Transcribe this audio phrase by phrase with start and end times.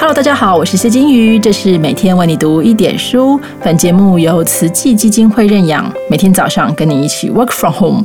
[0.00, 3.38] Hello，大家好，我是谢金鱼，这是每天为你读一点书。
[3.62, 8.04] 本节目由慈济基金会认养，每天早上跟你一起 work from home。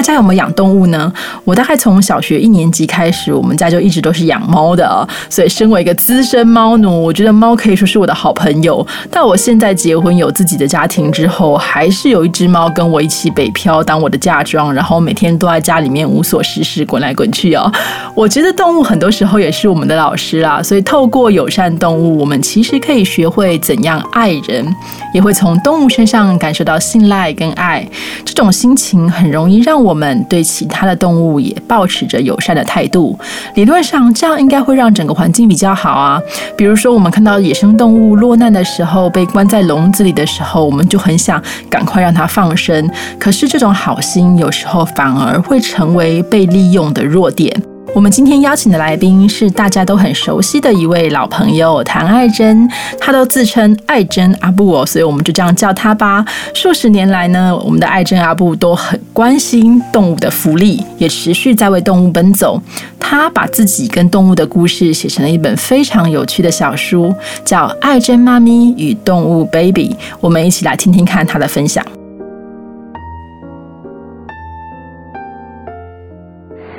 [0.00, 1.12] 大家有没有养动物呢？
[1.44, 5.06] 我大概从小学一年级开始，我们家就一直都是养猫的啊。
[5.28, 8.86] 所以，身为一个资深猫奴，我觉得猫可以说是我的好朋友。
[9.10, 17.70] 但我现在结婚有自己的家庭之后，还是有一只猫跟我一起北漂，当我的嫁妆，然后每天都在家里面无所事事，滚来滚去哦。
[18.14, 20.62] 我觉得动物很多时候也是我们的老师啦。
[20.62, 24.66] 所以，透过友善动物，我们其实可以学会怎样爱人，
[25.12, 27.86] 也会从动物身上感受到信赖跟爱。
[28.24, 29.78] 这种心情很容易让。
[29.80, 33.18] 我我们对其他的动物也保持着友善的态度，
[33.56, 36.22] 理论上这样应该会让整个环境比较好啊。
[36.56, 42.88] 比如说，我们看到野生动物落难的时候，被关在笼子里的时候，我们就很想赶快让它放生。
[43.18, 47.52] 可是，这种好心有时候反而会成为被利用的弱点。
[47.92, 56.24] 我们今天邀请的来宾是大家都很熟悉的一位老朋友谭爱珍，她都自称爱珍阿布哦，所以我们就这样叫她吧。
[56.54, 62.60] 数十年来呢，我们的爱珍阿布都很关心动物的福利，也持续在为动物奔走。
[62.98, 67.12] 他把自己跟动物的故事写成了一本非常有趣的小书，
[67.44, 69.88] 叫《爱珍妈咪与动物 baby》。
[70.20, 71.84] 我们一起来听听看他的分享。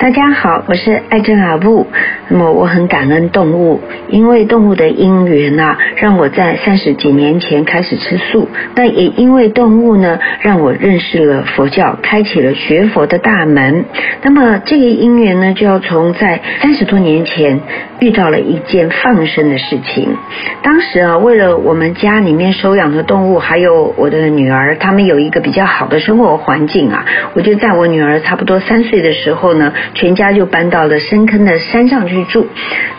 [0.02, 1.86] 大家好，我是爱珍阿布。
[2.26, 8.48] 那么我很感恩动物，因为动物的因缘呐，让我在三十几年前开始吃素。
[8.74, 13.84] 那也因为动物呢，让我认识了佛教，开启了学佛的大门。
[14.22, 17.60] 那么这个因缘呢，就要从在三十多年前
[18.00, 20.16] 遇到了一件放生的事情。
[20.64, 29.72] 当时啊，为了我们家里面收养的动物，还有我的女儿，他们有一个比较好的生活环境啊，我就在我女儿差不多三岁的时候呢。
[29.94, 32.46] 全家就搬到了深坑的山上去住。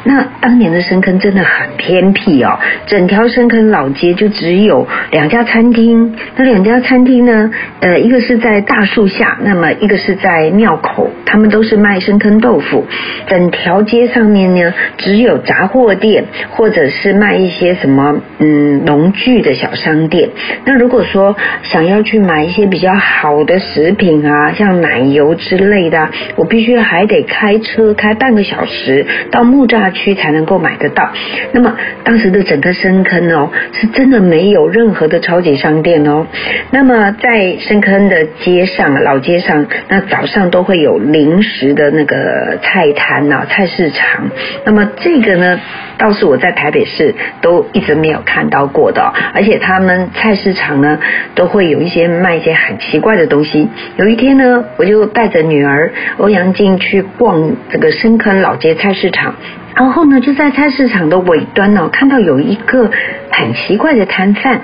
[0.05, 6.13] 那当年的深坑真的很偏僻哦，整条深坑老街就只有两家餐厅。
[6.35, 7.49] 那两家餐厅呢，
[7.79, 12.85] 呃，一个是在大树下，那么一个是在庙口，他们都是卖深坑豆腐。
[13.27, 20.29] 整条街上面呢，只有杂货店或者是卖一些什么嗯农具的小商店。
[20.65, 26.72] 那如果说想要去买一些比较好的食品啊，像奶油之类的，我必须。
[26.81, 31.09] 还得开车开半个小时到木栅区才能够买得到。
[31.51, 36.25] 那么当时的整个深坑哦，是真的没有任何的超级商店哦。
[36.71, 44.29] 那么在深坑的街上老街上，那早上都会有临时的那个菜摊呐，菜市场。
[44.65, 45.59] 那么这个呢，
[45.97, 49.13] 倒是我在台北市都一直没有看到过的。
[49.33, 50.99] 而且他们菜市场呢，
[51.35, 53.67] 都会有一些卖一些很奇怪的东西。
[53.97, 56.73] 有一天呢，我就带着女儿欧阳进。
[56.83, 59.35] 去逛这个深坑老街菜市场，
[59.75, 62.89] 然后呢，就在菜市场的尾端呢，看到有一个
[63.29, 64.61] 很奇怪的摊贩。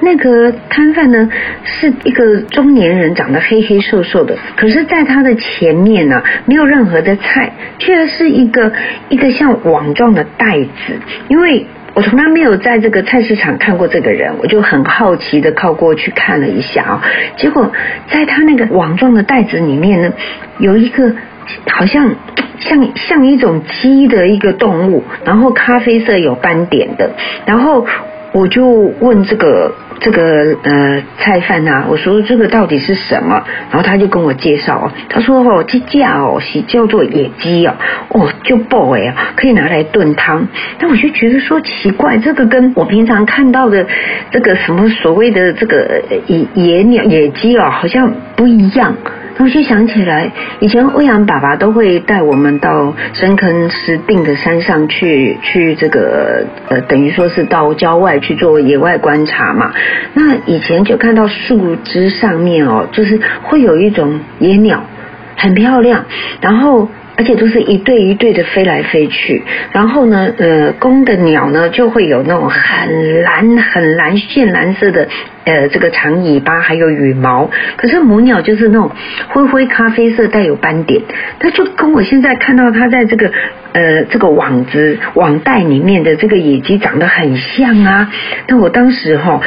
[0.00, 1.30] 那个摊贩呢，
[1.64, 8.72] 是一个中年人，长得黑黑瘦瘦的，可是在他的前面呢，没有任何的菜，却是一个
[9.08, 10.98] 一个像网状的袋子，
[11.28, 11.64] 因为。
[11.94, 17.02] 我从来没有在这个菜市场看过这个人，我就很好奇的靠过去看了一下啊，
[17.36, 17.70] 结果
[18.10, 20.10] 在他那个网状的袋子里面呢，
[20.58, 21.14] 有一个
[21.66, 22.14] 好像
[22.58, 27.10] 像像一种鸡的一个动物，然后咖啡色有斑点的，
[27.46, 27.86] 然后
[28.32, 28.66] 我就
[29.00, 29.72] 问这个。
[30.04, 33.40] 这个呃菜贩呐，我说这个到底是什么？
[33.70, 37.76] 然后他就跟我介绍哦，他说哦，这架哦是叫做野鸡哦，
[38.08, 40.48] 哦就 boy 啊，可以拿来炖汤。
[40.80, 43.86] 但我就觉得说奇怪，这个跟我平常看到的
[44.32, 48.96] 这个什么所谓的这个野野鸟野鸡哦，好像不一样。
[49.38, 59.72] 我就想起来，以前欧阳爸爸都会带我们到深坑石定的山上去，去这个呃，等于说是到郊外去做野外观察嘛。
[60.14, 64.84] 那以前就看到树枝上面哦，就是会有一种野鸟，
[65.36, 66.04] 很漂亮，
[66.40, 66.88] 然后。
[67.16, 69.42] 而且都是一对一对的飞来飞去，
[69.72, 75.06] 然后呢，呃，公的鸟呢就会有那种很蓝、很蓝、线蓝色的，
[75.44, 77.50] 呃，这个长尾巴还有羽毛。
[77.76, 78.90] 可是母鸟就是那种
[79.28, 81.02] 灰灰咖啡色，带有斑点。
[81.38, 83.30] 它就跟我现在看到它在这个
[83.72, 88.10] 呃这个网子网袋里面的这个野鸡长得很像啊。
[88.48, 89.40] 那我当时哈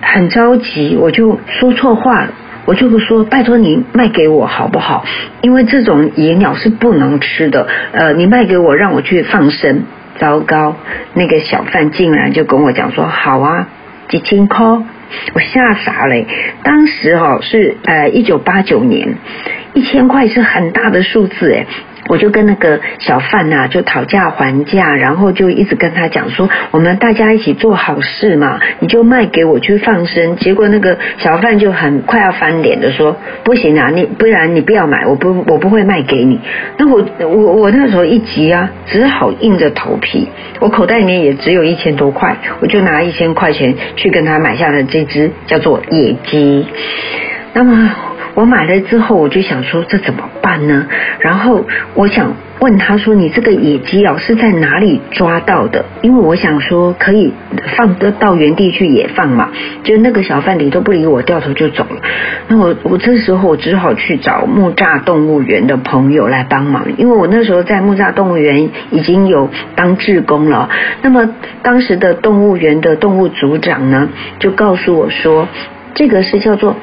[0.00, 2.30] 很着急，我就说错话了。
[2.64, 5.04] 我就说，拜托你卖给我好不好？
[5.42, 7.66] 因为这种野鸟是不能吃的。
[7.92, 9.84] 呃，你卖给我，让我去放生。
[10.18, 10.76] 糟糕，
[11.14, 13.68] 那个小贩竟然就跟我讲说，好啊，
[14.08, 16.14] 几千块，我吓傻了。
[16.62, 19.14] 当时哈是呃一九八九年，
[19.72, 21.66] 一千块是很大的数字哎。
[22.10, 30.34] 我就跟那个小贩呐，就讨价还价，然后就一直跟他讲说，我们大家一起做好事嘛，你就卖给我去放生。
[30.34, 36.40] 结果那个小贩就很快要翻脸的说，不行啊，你不然你不要买，我不我不会卖给你。
[36.78, 40.28] 那我我我那时候一急啊，只好硬着头皮，
[40.58, 46.66] 我口袋里面也只有一千多块，我就拿一千块钱去跟他买下了这只叫做野鸡。
[47.54, 47.88] 那么。
[48.34, 50.86] 我买了之后，我就想说这怎么办呢？
[51.18, 57.32] 然后我想问他说：“你这个野鸡哦是在哪里抓到的？”因为我想说可以
[57.76, 59.50] 放得到原地去野放嘛。
[59.82, 62.00] 就那个小贩理都不理我，掉头就走了。
[62.48, 70.68] 那我我这时候我只好去找木栅动物园的朋友来帮忙，因为我那时候在木栅动物园已经有当志工了。
[71.02, 71.28] 那么
[71.62, 75.48] 当时的动物园的动物组长呢，就告诉我说，
[75.94, 76.76] 这个是叫做。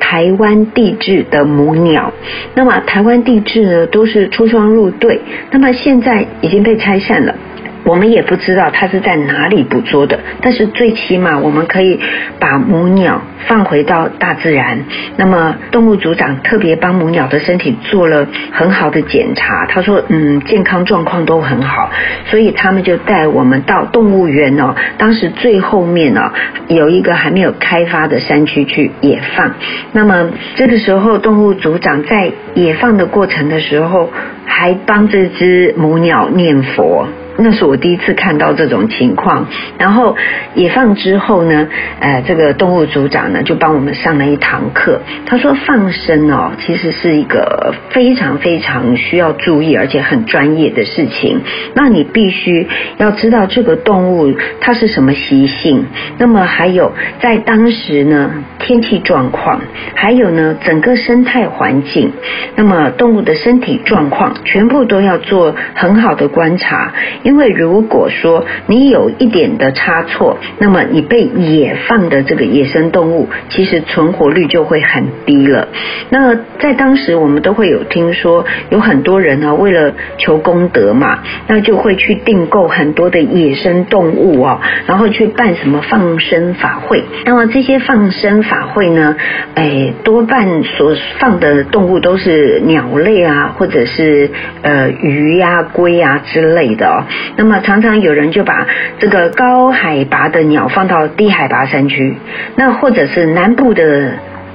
[0.00, 2.12] 台湾地质的母鸟，
[2.54, 5.20] 那么台湾地质呢都是出双入对，
[5.50, 7.34] 那么现在已经被拆散了。
[7.84, 12.00] 我们也不知道它是在哪里捕捉的，但是最起码我们可以
[12.40, 14.84] 把母鸟放回到大自然。
[15.16, 21.90] 那么动物组长特别帮母鸟的身体做了很好的检查，他说嗯健康状况都很好，
[22.26, 24.74] 所以他们就带我们到动物园哦。
[24.96, 26.32] 当时最后面哦
[26.68, 29.54] 有一个还没有开发的山区去野放。
[29.92, 34.10] 那么这个时候动物组长在野放的过程的时候，
[34.46, 37.06] 还帮这只母鸟念佛。
[37.36, 39.46] 那是我第一次看到这种情况，
[39.78, 40.16] 然后
[40.54, 41.68] 野放之后呢，
[42.00, 45.00] 呃，这个动物组长呢就帮我们上了一堂课。
[45.26, 51.40] 他说放生哦，其实是一个非常非常需要注意而且很专业的事情。
[51.74, 55.86] 那你必须要知道这个动物它是什么习性，
[56.18, 59.60] 那么还有在当时呢天气状况，
[59.94, 62.12] 还有呢整个生态环境，
[62.54, 66.92] 那么动物的身体状况，全部都要做很好的观察。
[67.24, 75.66] 因为如果说你有一点的差错，那么你被野放的这个野生动物，其实存活率就会很低了。
[76.10, 87.02] 那在当时，我们都会有听说，有很多人呢，为了求功德嘛，那就会去订购很多的野生动物哦，然后去办什么放生法会。
[87.24, 89.16] 那么这些放生法会呢，
[89.54, 94.30] 哎，多半所放的动物都是鸟类啊，或者是
[94.60, 97.04] 呃鱼呀、龟啊之类的哦。
[97.36, 98.66] 那么常常有人就把
[98.98, 102.16] 这个高海拔的鸟放到低海拔山区，
[102.56, 104.12] 那或者是南部的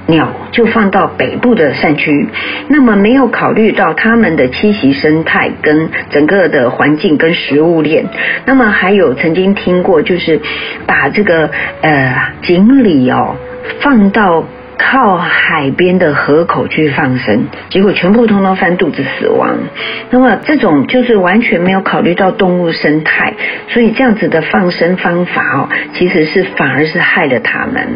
[0.08, 2.28] 鸟就放到北部的山区，
[2.68, 8.06] 那么没有考虑到它们的栖息生态跟整个的环境跟食物链。
[8.46, 10.40] 那么还有曾经听过，就是
[10.88, 11.50] 把这个
[11.82, 13.36] 呃锦鲤哦
[13.82, 14.44] 放到。
[14.80, 19.58] 靠海边的河口去放生，结果全部通通翻肚子死亡。
[20.10, 23.34] 那么这种就是完全没有考虑到动物生态，
[23.68, 27.88] 所以这样子的放生方法哦，其实是反而是害了他们。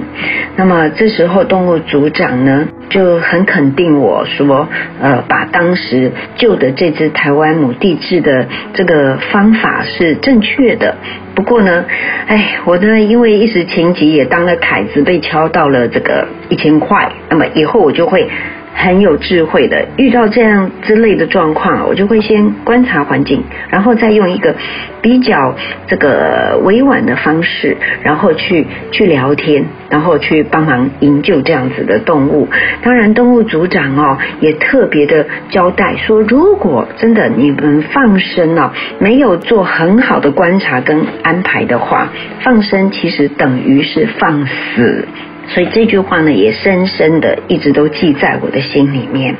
[0.57, 4.67] 那么这时候动物组长呢就很肯定我说，
[5.01, 10.97] 呃，把当时救的这只台湾母地质的这个方法是正确的。
[11.35, 11.85] 不过呢，
[12.27, 17.11] 哎，我呢因为一时情急也当了凯子，被敲到了这个一千块。
[17.29, 18.29] 那么以后我就会。
[18.73, 24.55] 很有智慧的，遇到这样之类的状况，我就会先观察环境，然后再用一个
[25.01, 25.55] 比较
[25.87, 32.49] 这个委婉的方式，然后去去聊天，然后去帮忙营救这样子的动物。
[32.81, 42.09] 当然，动物组长哦也特别的交代说，如果真的你们放生哦，没有做很好的观察跟安排的话，
[42.41, 45.07] 放生其实等于是放死。
[45.47, 49.35] 所以这句话呢，也深深的一直都记在我的心里面。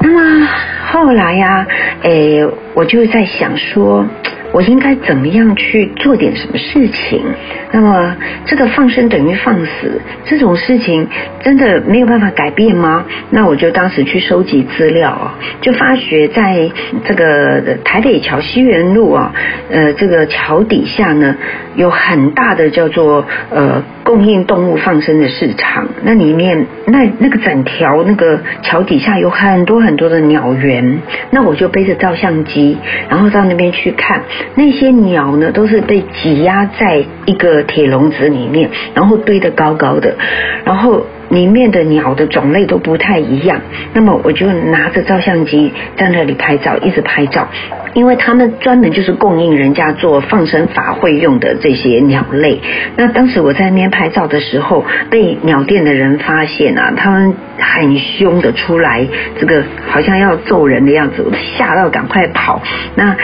[0.00, 0.48] 那么
[0.86, 1.66] 后来呀，
[2.02, 4.06] 诶，我就在想说。
[4.52, 7.22] 我应该怎么样去做点什么事情？
[7.70, 11.06] 那么这个放生等于放死这种事情，
[11.40, 13.04] 真的没有办法改变吗？
[13.30, 16.68] 那我就当时去收集资料，就发觉在
[17.04, 19.32] 这个台北桥西园路啊，
[19.70, 21.36] 呃，这个桥底下呢，
[21.76, 25.86] 有很大的叫做呃供应动物放生的市场。
[26.02, 30.98] 那里面那那个整条那个桥底下有很多很多的鸟园。
[31.30, 32.76] 那我就背着照相机，
[33.08, 34.22] 然后到那边去看。
[34.56, 40.16] 那些鸟呢，都是被挤压在一个铁笼子里面，然后堆得高高的，
[40.64, 43.60] 然后里面的鸟的种类都不太一样。
[43.94, 47.48] 那么我就拿着照相机在那里拍照，一直拍照，
[47.94, 52.60] 因为他们专门就是供应人家做放生法会用的这些鸟类。
[52.96, 59.06] 那当时我在那边拍照的时候，被鸟店的人发现啊，他们很凶的出来，
[59.38, 61.24] 这个好像要揍人的样子，
[61.56, 62.62] 吓到赶快跑。
[62.94, 63.16] 那。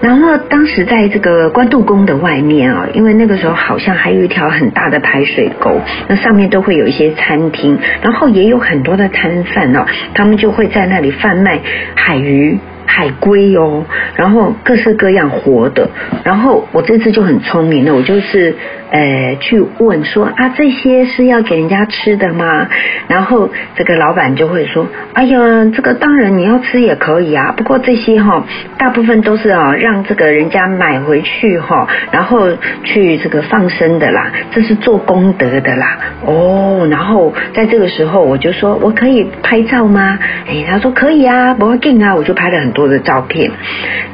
[0.00, 11.60] 然后当时在这个关渡宫的外面啊，因为那个时候好像还有一条很大的排水沟，那上面都会有一些餐厅，然后也有很多的摊贩哦，他们就会在那里贩卖
[11.94, 12.58] 海鱼。
[12.90, 13.84] 海龟哦，
[14.16, 15.90] 然后各式各样活的，
[16.24, 18.56] 然后我这次就很聪明了，我就是
[18.90, 22.66] 呃去问说啊这些是要给人家吃的吗？
[23.06, 25.38] 然后这个老板就会说，哎呀，
[25.76, 28.42] 这个当然你要吃也可以啊，不过这些哈
[28.78, 32.48] 大部分都是啊让这个人家买回去哈，然后
[32.84, 35.98] 去这个放生的啦，这是做功德的啦。
[36.24, 40.18] 哦，然后在这个时候我就说我可以拍照吗？
[40.48, 42.72] 哎，他说可以啊，不要紧啊，我就拍了很。
[42.78, 43.50] 多的照片，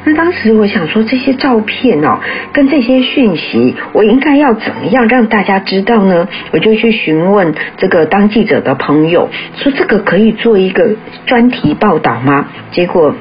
[0.03, 2.19] 那当时我想说这些照片哦，
[2.51, 6.27] 跟这些讯息，我应该要怎么样让大家知道呢？
[6.51, 10.95] 我就去询问这个当记者的朋友，说这个可以做一个
[11.27, 12.47] 专题报道吗？
[12.71, 13.15] 结果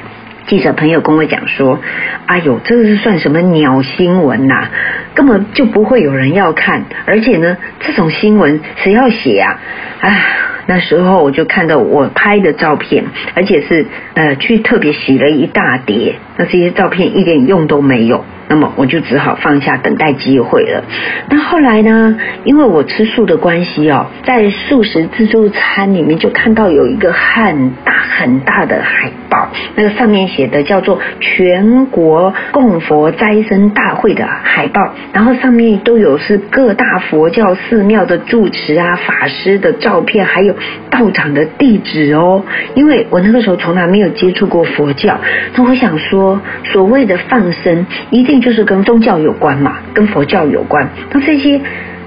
[0.46, 1.78] 记者朋友跟我讲说，
[2.26, 4.68] 哎呦，这个是算什么鸟新闻呐？
[5.14, 9.60] 根本就不会有人要看，而且呢，这种新闻谁要写啊？
[10.00, 10.24] 哎。
[10.66, 13.04] 那时候我就看到我拍的照片，
[13.34, 18.24] 而且是呃去特别洗了一大叠，那这些照片一点用都没有。
[18.46, 20.84] 那么我就只好放下等待机会了。
[21.30, 22.14] 那后来呢？
[22.44, 40.54] 因为我吃素的关系哦，在素食自助餐里面就看到有一个很大很大的海报，那个上面写的叫做“全国供佛斋生大会”的海报，然后上面都有是各大佛教寺庙的住持啊、法师的照片，还有
[40.90, 42.44] 道场的地址哦。
[42.74, 45.18] 因为我那个时候从来没有接触过佛教，
[45.56, 46.23] 那我想说，
[46.64, 48.34] 所谓的放生一定。
[48.44, 50.86] 就是跟宗教有关嘛，跟佛教有关。
[51.12, 51.58] 那这些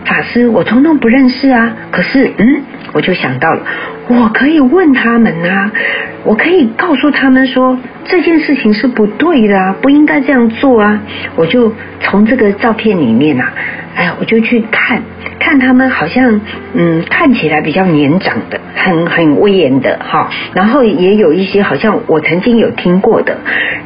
[0.05, 2.61] 法师我通通不认识啊，可是嗯，
[2.93, 3.63] 我就想到了，
[4.07, 5.71] 我可以问他们啊，
[6.25, 11.01] 我可以告诉他们说这件事情是不对的啊，不应该这样做啊。
[11.35, 13.51] 我就从这个照片里面啊。
[13.97, 15.01] 哎，我就去看
[15.39, 16.39] 看他们，好像
[16.73, 20.29] 嗯，看起来比较年长的，很很威严的哈。
[20.53, 23.35] 然后也有一些好像我曾经有听过的。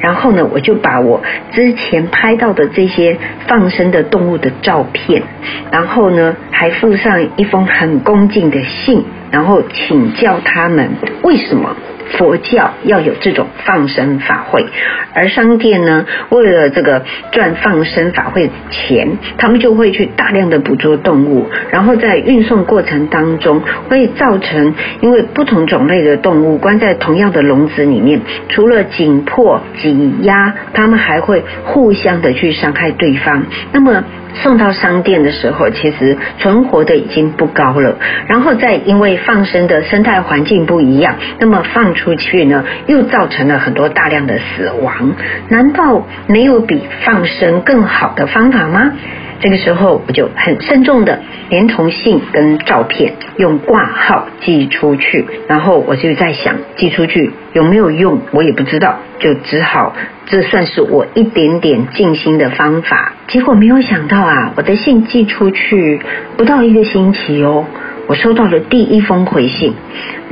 [0.01, 1.21] 然后呢，我就把我
[1.53, 5.23] 之前拍到的这些放生的动物的照片，
[5.71, 10.89] 然后呢，还附上一封很恭敬的信，然后请教他们
[11.23, 11.73] 为什么。
[12.17, 14.65] 佛教要有这种放生法会，
[15.13, 33.45] 而商店呢，为了这个赚放生法会钱，他们就会去大量的捕捉动物，然后在运送过程当中会造成，因为不同种类的动物关在同样的笼子里面，除了紧迫挤压，他们还会互相的去伤害对方。
[33.71, 34.03] 那么。
[34.35, 37.97] 送到商店的时候，其实存活的已经不高了。
[38.27, 45.13] 然后再因为放生的生态环境不一样，那么放出去呢，又造成了很多大量的死亡。
[45.49, 48.93] 难道没有比放生更好的方法吗？
[49.41, 51.19] 这个时候我就很慎重的
[51.49, 59.95] 连同信跟照片用挂号寄出去，然后我就在想寄出去有没有用，我也不知道，就只好
[60.31, 63.11] 这算是我一点点静心的方法。
[63.27, 65.99] 结果没有想到啊，我的信寄出去
[66.37, 67.65] 不到一个星期哦，
[68.07, 69.73] 我收到了第一封回信，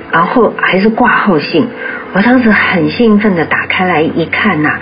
[0.09, 1.67] 然后还是挂号信，
[2.13, 4.79] 我当时很兴奋的打开来一看呐。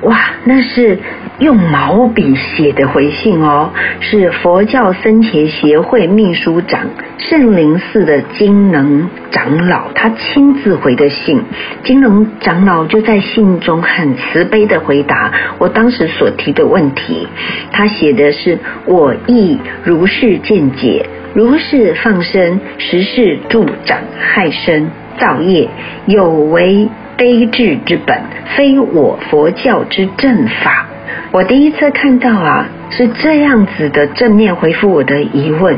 [0.00, 0.98] 哇，那是
[1.40, 11.42] 用毛笔写的回信哦，是佛教僧伽协会秘书长圣灵寺的金能长老他亲自回的信。
[11.82, 17.26] 金能长老就在信中很慈悲的回答我当时所提的问题。
[17.72, 24.88] 他写的是：我亦如是见解，如是放生，实是助长害身
[25.18, 25.68] 造业，
[26.06, 26.88] 有为。
[27.16, 28.20] 悲智之本，
[28.56, 30.88] 非我佛教之正法。
[31.34, 35.76] 我第一次看到啊，是这样子的正面回复我的疑问。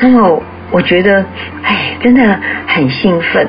[0.00, 1.24] 那么，我觉得，
[1.62, 3.46] 哎，真的很兴奋。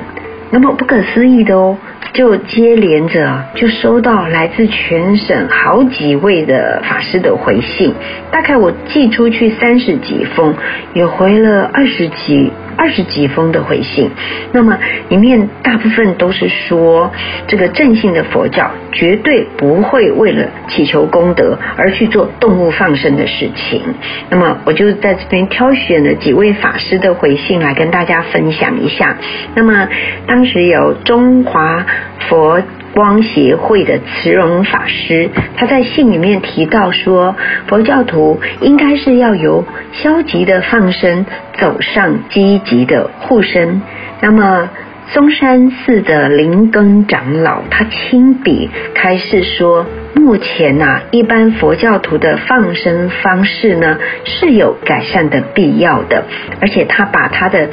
[0.52, 1.76] 那么不可思议的哦，
[2.12, 7.92] 就接连着就收到来自全省好几位的法师的回信。
[8.30, 10.54] 大概我寄出去三十几封，
[10.94, 12.52] 也回了二十几。
[12.78, 14.10] 二十几封的回信。
[14.52, 14.78] 那么
[15.10, 17.12] 里面大部分都是说，
[17.48, 23.82] 这个正信的佛教绝对不会为了祈求功德而去做动物放生的事情。
[24.30, 29.18] 那么我就在这边挑选了几位法师的回信来跟大家分享一下。
[29.54, 29.88] 那么
[30.26, 31.84] 当时有中华
[32.28, 32.62] 佛。
[32.98, 37.36] 光协会的慈容法师，他在信里面提到说，
[37.68, 41.24] 佛教徒应该是要由消极的放生
[41.60, 43.80] 走上积极的护身。
[44.20, 44.68] 那么。
[45.14, 56.24] 嵩山寺的灵根长老，他亲笔开示说，目前呐，一般佛教徒的放生方式呢是有改善的必要的，
[56.60, 57.70] 而且他把他的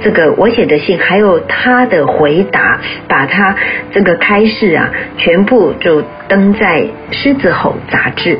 [0.00, 2.78] 这个我写的信，还有他的回答，
[3.08, 3.56] 把他
[3.90, 8.38] 这个开示啊，全部就登在《狮子吼》杂志。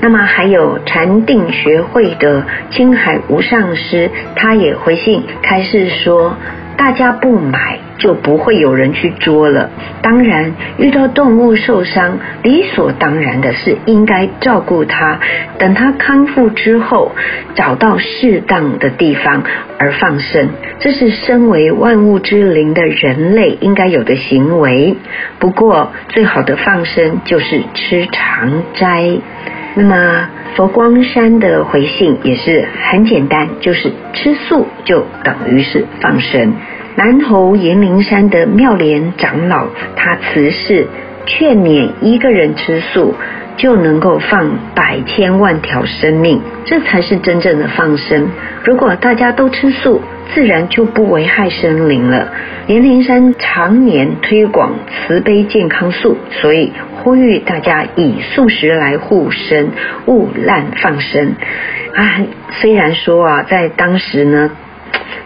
[0.00, 6.34] 那么还有禅定学会的青海无上师，他也回信开示说。
[6.78, 9.68] 大家不买，就不会有人去捉了。
[10.00, 15.18] 当然，遇到动物受伤，理所当然的是应该照顾它，
[15.58, 17.10] 等它康复之后，
[17.56, 19.42] 找到适当的地方
[19.76, 20.48] 而放生。
[20.78, 24.96] 这是身为万物之灵的人类应该有的行为。
[25.40, 29.18] 不过，最好的放生就是吃长斋。
[29.74, 36.52] 那么，佛光山的回信也是很简单，就是吃素就等于是放生。
[36.96, 40.88] 南投延陵山的妙莲长老，他辞世
[41.26, 43.14] 劝勉一个人吃素
[43.58, 48.30] 就能够放百千万条生命，这才是真正的放生。
[48.64, 50.00] 如果大家都吃素，
[50.32, 52.28] 自然就不危害生灵了。
[52.68, 59.72] 延陵山常年推广慈悲健康素，所以呼吁大家以素食来护生，
[60.06, 61.34] 勿滥放生。
[61.94, 62.20] 啊，
[62.60, 64.50] 虽然说啊，在当时呢。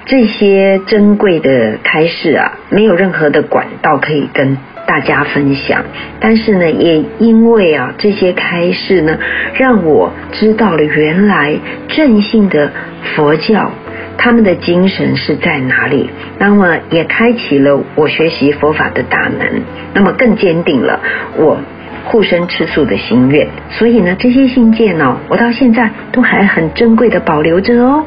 [0.04, 5.84] 这些珍贵的开示啊，没有任何的管道可以跟大家分享。
[6.20, 9.18] 但是呢，也因为啊这些开示呢，
[9.54, 11.56] 让我知道了原来
[11.88, 12.70] 正信的
[13.14, 13.70] 佛教
[14.16, 16.10] 他们的精神是在哪里。
[16.38, 19.62] 那么也开启了我学习佛法的大门，
[19.94, 21.00] 那么更坚定了
[21.36, 21.58] 我
[22.04, 23.48] 护身吃素的心愿。
[23.70, 28.04] 所以呢，这些信件呢，我到现在都还很珍贵的保留着哦。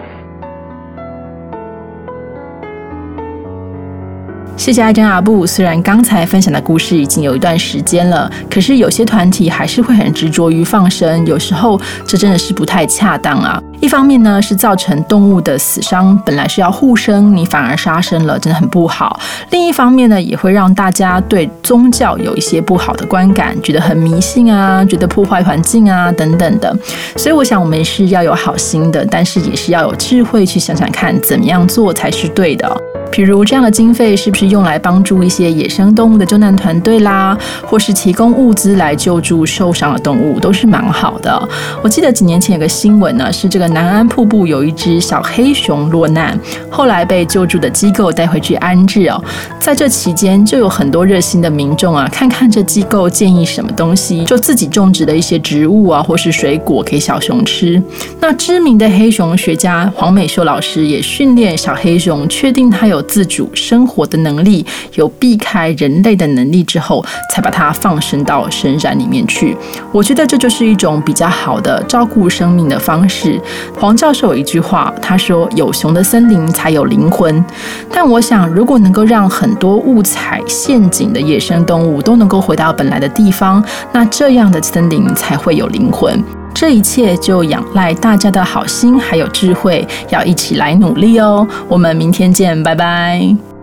[4.58, 5.46] 谢谢阿珍阿布。
[5.46, 13.62] 虽然刚才分享的故事已经有一段时间了，可是有些团体还是会很执着于放生，有时候这真的是不太恰当啊。
[13.82, 19.20] 一方面呢，是造成动物的死伤，本来是要护生，你反而杀生了，真的很不好。
[19.52, 26.76] 另一方面呢，也会让大家对宗教有一些不好的观感，觉得很迷信啊，觉得破坏环境啊等等的。
[27.18, 32.82] 所以我想，我们是要有好心的，但是也是要有智慧去想想看，怎么样做才是对的。
[33.16, 41.50] 比如这样的经费是不是用来帮助一些野生动物的救难团队啦，或是提供物资来救助受伤的动物，都是蛮好的。
[41.82, 46.38] 我记得几年前有个新闻呢，是这个南安瀑布有一只小黑熊落难，
[46.70, 49.24] 后来被救助的机构带回去安置哦。
[49.62, 57.82] 在这期间，就有很多热心的民众啊，看看这机构建议什么东西，就自己种植的一些植物啊，或是水果给小熊吃。
[58.20, 63.05] 那知名的黑熊学家黄美秀老师也训练小黑熊，确定它有。
[63.08, 64.66] 自主生活的能力，
[64.96, 69.56] 有避开人类的能力之后，才把它放生到深山里面去。
[69.92, 73.40] 我觉得这就是一种比较好的照顾生命的方式。
[73.80, 77.44] 黄教授有一句话，他说：“有熊的森林才有灵魂。”
[77.92, 86.24] 但我想，如果能够让很多误踩陷阱的野生动物都能够回到本来的地方，那这样的森林才会有灵魂。
[86.56, 91.46] 这一切就仰赖大家的好心还有智慧，要一起来努力哦。
[91.68, 93.55] 我们明天见，拜拜。